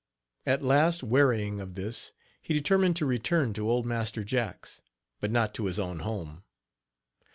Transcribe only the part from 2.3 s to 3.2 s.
he determined to